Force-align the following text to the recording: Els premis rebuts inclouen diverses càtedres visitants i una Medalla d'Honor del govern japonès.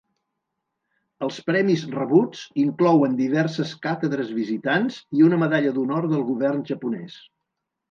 Els 1.27 1.35
premis 1.49 1.83
rebuts 1.91 2.41
inclouen 2.63 3.13
diverses 3.21 3.75
càtedres 3.85 4.33
visitants 4.41 4.99
i 5.21 5.25
una 5.29 5.41
Medalla 5.45 5.77
d'Honor 5.79 6.11
del 6.17 6.27
govern 6.33 6.67
japonès. 6.75 7.23